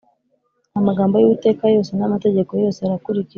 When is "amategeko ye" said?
2.07-2.61